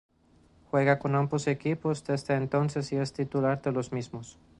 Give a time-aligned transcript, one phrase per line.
[0.71, 4.39] Juega con ambos equipos desde entonces y es titular de los mismos.